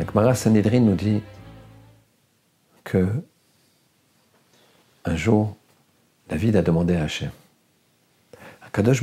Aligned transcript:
Akmara 0.00 0.34
Sanhedrin 0.36 0.80
nous 0.80 0.94
dit 0.94 1.22
que 2.84 3.08
un 5.04 5.16
jour, 5.16 5.56
David 6.28 6.54
a 6.54 6.62
demandé 6.62 6.94
à 6.94 7.02
Hachem, 7.02 7.32
à 8.62 8.70
Kadosh 8.70 9.02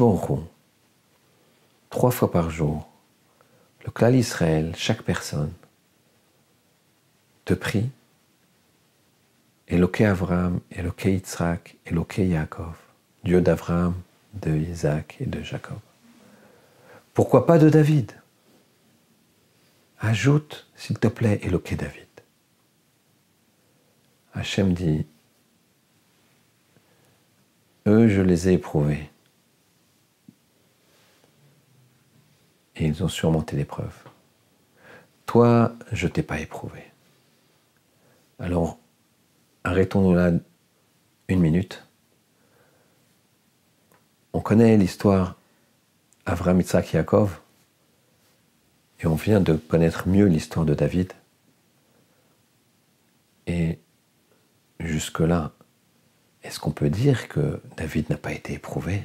trois 1.89 2.11
fois 2.11 2.31
par 2.31 2.49
jour, 2.49 2.87
le 3.85 3.91
clan 3.91 4.13
Israël, 4.13 4.73
chaque 4.77 5.01
personne, 5.01 5.51
te 7.43 7.53
prie, 7.53 7.89
Eloké 9.67 10.05
Avraham, 10.05 10.61
Eloké 10.71 11.11
Yitzhak, 11.13 11.75
Eloké 11.85 12.25
Yaakov, 12.25 12.75
Dieu 13.23 13.41
d'Avraham, 13.41 13.95
de 14.33 14.55
Isaac 14.55 15.17
et 15.19 15.25
de 15.25 15.41
Jacob. 15.41 15.79
Pourquoi 17.13 17.45
pas 17.45 17.57
de 17.57 17.69
David? 17.69 18.13
Ajoute, 19.99 20.67
s'il 20.75 20.99
te 20.99 21.07
plaît, 21.07 21.39
Eloké 21.43 21.75
David. 21.75 22.07
Hachem 24.33 24.73
dit, 24.73 25.05
eux, 27.87 28.07
je 28.09 28.21
les 28.21 28.49
ai 28.49 28.53
éprouvés. 28.53 29.09
Et 32.75 32.85
ils 32.85 33.03
ont 33.03 33.07
surmonté 33.07 33.55
l'épreuve. 33.55 33.95
Toi, 35.25 35.73
je 35.91 36.07
t'ai 36.07 36.23
pas 36.23 36.39
éprouvé. 36.39 36.83
Alors, 38.39 38.77
arrêtons-nous 39.63 40.13
là 40.13 40.31
une 41.29 41.39
minute. 41.39 41.87
On 44.33 44.41
connaît 44.41 44.75
l'histoire 44.75 45.35
Avram, 46.25 46.59
Yitzhak, 46.59 46.91
Yaakov, 46.91 47.39
et 48.99 49.07
on 49.07 49.15
vient 49.15 49.41
de 49.41 49.53
connaître 49.53 50.07
mieux 50.07 50.25
l'histoire 50.25 50.65
de 50.65 50.73
David. 50.73 51.13
Et 53.47 53.79
jusque-là, 54.79 55.51
est-ce 56.43 56.59
qu'on 56.59 56.71
peut 56.71 56.89
dire 56.89 57.27
que 57.27 57.61
David 57.77 58.09
n'a 58.09 58.17
pas 58.17 58.31
été 58.31 58.53
éprouvé? 58.53 59.03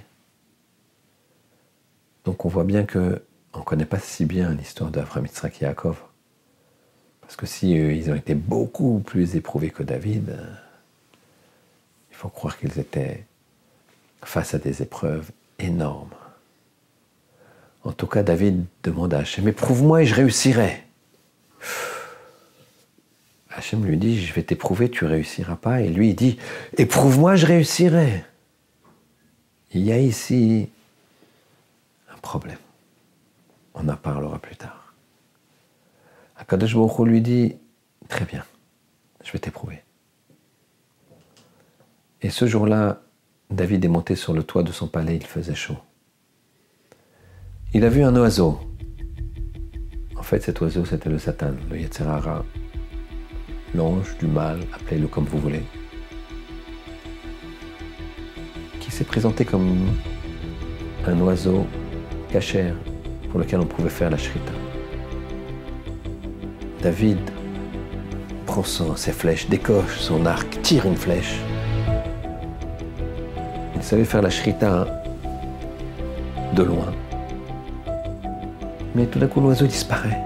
Donc 2.25 2.45
on 2.45 2.49
voit 2.49 2.65
bien 2.65 2.85
que 2.85 3.23
on 3.53 3.61
ne 3.61 3.65
connaît 3.65 3.87
pas 3.87 3.99
si 3.99 4.27
bien 4.27 4.55
l'histoire 4.55 4.91
d'Avram, 4.91 5.27
Yitzhak 5.27 5.61
Yaakov. 5.61 6.01
Parce 7.21 7.35
que 7.37 7.47
si 7.47 7.79
euh, 7.79 7.93
ils 7.93 8.11
ont 8.11 8.15
été 8.15 8.35
beaucoup 8.35 9.01
plus 9.01 9.37
éprouvés 9.37 9.71
que 9.71 9.83
David, 9.83 10.31
euh, 10.31 10.55
il 12.11 12.17
faut 12.17 12.29
croire 12.29 12.59
qu'ils 12.59 12.79
étaient 12.79 13.25
face 14.23 14.55
à 14.55 14.59
des 14.59 14.83
épreuves 14.83 15.31
énormes. 15.59 16.15
En 17.83 17.93
tout 17.93 18.07
cas, 18.07 18.23
David 18.23 18.65
demande 18.83 19.15
à 19.15 19.19
Hachem, 19.19 19.49
éprouve-moi 19.49 20.03
et 20.03 20.07
je 20.07 20.15
réussirai. 20.15 20.85
Hachem 23.51 23.85
lui 23.85 23.97
dit, 23.97 24.25
je 24.25 24.33
vais 24.33 24.43
t'éprouver, 24.43 24.91
tu 24.91 25.05
réussiras 25.05 25.57
pas. 25.57 25.81
Et 25.81 25.89
lui, 25.89 26.11
il 26.11 26.15
dit, 26.15 26.39
éprouve-moi, 26.77 27.37
je 27.37 27.47
réussirai. 27.47 28.25
Il 29.73 29.83
y 29.83 29.93
a 29.93 29.99
ici 29.99 30.69
un 32.13 32.19
problème. 32.19 32.59
On 33.75 33.89
en 33.89 33.97
parlera 33.97 34.39
plus 34.39 34.57
tard. 34.57 34.95
Akadosh 36.37 36.75
lui 37.01 37.21
dit, 37.21 37.57
très 38.09 38.25
bien, 38.25 38.45
je 39.25 39.33
vais 39.33 39.39
t'éprouver. 39.39 39.83
Et 42.23 42.31
ce 42.31 42.47
jour-là, 42.47 43.01
David 43.51 43.85
est 43.85 43.89
monté 43.89 44.17
sur 44.17 44.33
le 44.33 44.43
toit 44.43 44.63
de 44.63 44.73
son 44.73 44.87
palais, 44.87 45.17
il 45.17 45.27
faisait 45.27 45.55
chaud. 45.55 45.79
Il 47.73 47.85
a 47.85 47.89
vu 47.89 48.03
un 48.03 48.17
oiseau. 48.17 48.59
En 50.17 50.23
fait, 50.25 50.43
cet 50.43 50.61
oiseau, 50.61 50.85
c'était 50.85 51.09
le 51.09 51.19
Satan, 51.19 51.53
le 51.71 51.79
Yetzirara, 51.79 52.45
l'ange 53.77 54.19
du 54.19 54.27
mal, 54.27 54.59
appelez-le 54.73 55.07
comme 55.07 55.25
vous 55.27 55.39
voulez, 55.39 55.63
qui 58.81 58.91
s'est 58.91 59.05
présenté 59.05 59.45
comme 59.45 59.87
un 61.07 61.21
oiseau 61.21 61.65
cachère 62.33 62.75
pour 63.31 63.39
lequel 63.39 63.61
on 63.61 63.67
pouvait 63.67 63.89
faire 63.89 64.11
la 64.11 64.19
shrita. 64.19 64.53
David 66.83 67.21
prend 68.47 68.65
ses 68.65 69.13
flèches, 69.13 69.49
décoche 69.49 69.97
son 70.01 70.27
arc, 70.27 70.61
tire 70.63 70.87
une 70.87 70.97
flèche. 70.97 71.39
Il 73.77 73.83
savait 73.85 74.05
faire 74.05 74.23
la 74.23 74.31
shrita 74.31 75.03
de 76.57 76.63
loin. 76.65 76.93
Mais 78.95 79.07
tout 79.07 79.19
d'un 79.19 79.29
coup, 79.29 79.41
l'oiseau 79.41 79.67
disparaît. 79.67 80.21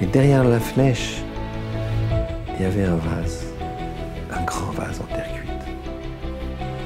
Et 0.00 0.06
derrière 0.06 0.44
la 0.44 0.58
flèche, 0.58 1.22
il 2.56 2.62
y 2.62 2.66
avait 2.66 2.84
un 2.84 2.96
vase, 2.96 3.46
un 4.32 4.42
grand 4.42 4.72
vase 4.72 5.00
en 5.00 5.14
terre 5.14 5.28
cuite, 5.32 5.50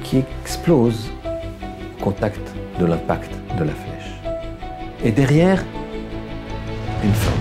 qui 0.05 0.19
explose 0.19 1.11
au 1.25 2.05
contact 2.05 2.41
de 2.79 2.85
l'impact 2.85 3.31
de 3.59 3.65
la 3.65 3.73
flèche. 3.73 4.13
Et 5.05 5.11
derrière, 5.11 5.65
une 7.03 7.13
femme, 7.13 7.33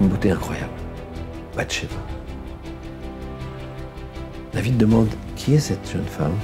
une 0.00 0.08
beauté 0.08 0.32
incroyable, 0.32 0.72
Bathsheba. 1.56 1.94
David 4.52 4.76
demande 4.76 5.08
qui 5.36 5.54
est 5.54 5.60
cette 5.60 5.88
jeune 5.90 6.06
femme? 6.06 6.36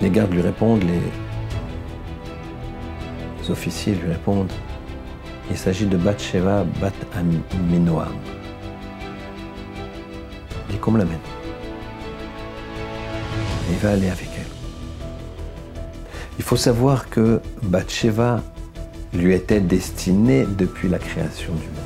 Les 0.00 0.10
gardes 0.10 0.32
lui 0.32 0.42
répondent, 0.42 0.82
les, 0.82 1.00
officiers 3.50 3.94
lui 3.94 4.10
répondent 4.10 4.52
il 5.50 5.58
s'agit 5.58 5.86
de 5.86 5.96
Bathsheba 5.96 6.64
Bat 6.80 6.92
Aminoam. 7.14 8.14
Dit 10.70 10.78
comme 10.78 10.96
la 10.96 11.04
mène. 11.04 11.18
Il 13.70 13.76
va 13.76 13.90
aller 13.92 14.08
avec 14.08 14.28
elle. 14.36 14.44
Il 16.38 16.44
faut 16.44 16.56
savoir 16.56 17.08
que 17.10 17.40
Bathsheba 17.62 18.42
lui 19.12 19.34
était 19.34 19.60
destinée 19.60 20.46
depuis 20.58 20.88
la 20.88 20.98
création 20.98 21.52
du 21.54 21.66
monde. 21.66 21.84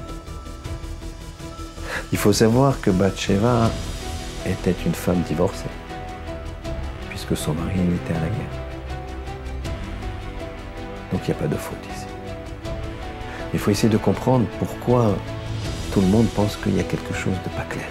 Il 2.12 2.18
faut 2.18 2.32
savoir 2.32 2.80
que 2.80 2.90
Bathsheba 2.90 3.70
était 4.46 4.74
une 4.86 4.94
femme 4.94 5.20
divorcée, 5.28 5.68
puisque 7.10 7.36
son 7.36 7.52
mari 7.52 7.80
était 7.80 8.14
à 8.14 8.20
la 8.20 8.28
guerre. 8.28 8.57
Donc 11.12 11.22
il 11.26 11.30
n'y 11.30 11.36
a 11.36 11.40
pas 11.40 11.46
de 11.46 11.56
faute 11.56 11.78
ici. 11.94 12.06
Il 13.52 13.58
faut 13.58 13.70
essayer 13.70 13.88
de 13.88 13.96
comprendre 13.96 14.46
pourquoi 14.58 15.16
tout 15.92 16.00
le 16.00 16.06
monde 16.06 16.28
pense 16.28 16.56
qu'il 16.56 16.76
y 16.76 16.80
a 16.80 16.84
quelque 16.84 17.14
chose 17.14 17.34
de 17.44 17.50
pas 17.50 17.64
clair. 17.64 17.88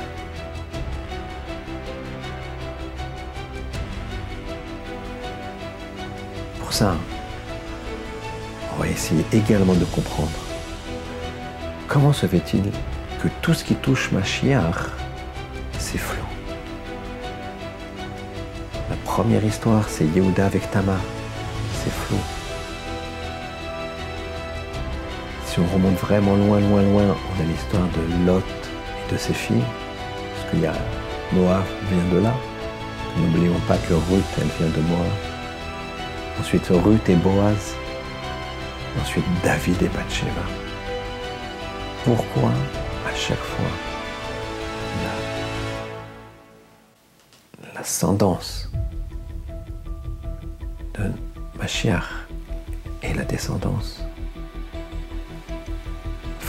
Pour 6.59 6.71
ça, 6.71 6.95
on 8.75 8.81
va 8.81 8.87
essayer 8.87 9.25
également 9.33 9.73
de 9.73 9.85
comprendre 9.85 10.29
comment 11.87 12.13
se 12.13 12.27
fait-il 12.27 12.63
que 13.21 13.27
tout 13.41 13.53
ce 13.55 13.63
qui 13.63 13.73
touche 13.75 14.11
ma 14.11 14.23
c'est 15.79 15.97
flou. 15.97 16.23
La 18.89 18.95
première 19.05 19.43
histoire, 19.43 19.89
c'est 19.89 20.05
Yehuda 20.05 20.45
avec 20.45 20.69
Tamar, 20.69 20.99
c'est 21.83 21.91
flou. 21.91 22.36
On 25.59 25.73
remonte 25.73 25.97
vraiment 25.99 26.35
loin, 26.35 26.59
loin, 26.59 26.81
loin, 26.83 27.03
on 27.03 27.41
a 27.41 27.45
l'histoire 27.45 27.87
de 27.87 28.25
Lot 28.25 28.43
et 29.07 29.13
de 29.13 29.17
ses 29.17 29.33
filles, 29.33 29.63
parce 30.33 30.51
qu'il 30.51 30.61
y 30.61 30.65
a 30.65 30.73
Moab 31.33 31.63
vient 31.89 32.17
de 32.17 32.23
là. 32.23 32.33
N'oublions 33.17 33.59
pas 33.67 33.77
que 33.77 33.93
Ruth, 33.93 34.25
elle 34.37 34.47
vient 34.59 34.75
de 34.75 34.81
Moab. 34.87 35.11
Ensuite 36.39 36.67
Ruth 36.69 37.09
et 37.09 37.15
Boaz. 37.15 37.75
Ensuite 39.01 39.25
David 39.43 39.81
et 39.81 39.89
Bathsheba. 39.89 40.45
Pourquoi 42.05 42.51
à 43.05 43.15
chaque 43.15 43.37
fois 43.37 43.65
l'ascendance 47.75 48.71
de 50.95 51.11
Machiach 51.57 52.03
et 53.03 53.13
la 53.13 53.23
descendance 53.23 54.01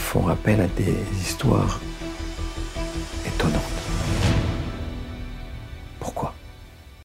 font 0.09 0.21
rappel 0.21 0.59
à 0.59 0.65
des 0.65 0.95
histoires 1.21 1.79